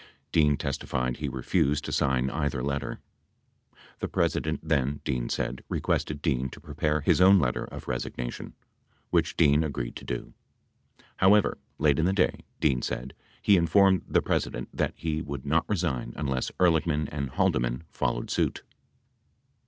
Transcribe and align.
Dean 0.31 0.57
testified 0.57 1.17
he 1.17 1.29
refused 1.29 1.85
to 1.85 1.91
sign 1.91 2.27
either 2.31 2.63
letter. 2.63 2.97
The 3.99 4.07
President 4.07 4.67
then, 4.67 4.99
Dean 5.03 5.29
said, 5.29 5.63
requested 5.69 6.23
Dean 6.23 6.49
to 6.49 6.59
prepare 6.59 7.01
his 7.01 7.21
own 7.21 7.37
letter 7.37 7.65
of 7.65 7.85
resigna 7.85 8.33
tion, 8.33 8.55
which 9.11 9.37
Dean 9.37 9.63
agreed 9.63 9.95
to 9.97 10.03
do. 10.03 10.33
92 10.97 11.03
However, 11.17 11.57
later 11.77 11.99
in 11.99 12.07
the 12.07 12.13
day, 12.13 12.39
Dean 12.59 12.81
said, 12.81 13.13
he 13.43 13.55
informed 13.57 14.01
the 14.07 14.23
President 14.23 14.69
that 14.75 14.93
he 14.97 15.21
would 15.21 15.45
not 15.45 15.69
resign 15.69 16.13
unless 16.15 16.49
Ehrlichman 16.59 17.07
and 17.11 17.29
Haldeman 17.29 17.83
followed 17.91 18.31
suit. 18.31 18.63